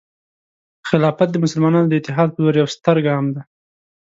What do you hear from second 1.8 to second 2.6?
د اتحاد په لور